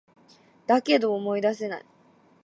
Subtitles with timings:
[0.65, 1.85] だけど、思い出せない